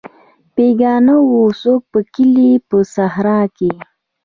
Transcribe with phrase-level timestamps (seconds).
[0.55, 3.71] بیکار نه وو څوک په کلي په صحرا کې.